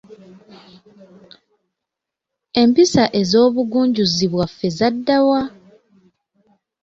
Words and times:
Empisa 2.61 3.03
ez’obugunjuzi 3.21 4.25
bwaffe 4.33 4.67
zadda 4.77 5.17
wa? 5.27 5.41